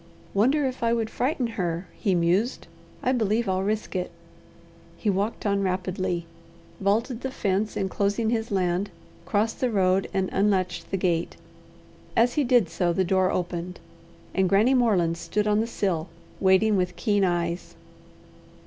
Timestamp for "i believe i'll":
3.03-3.61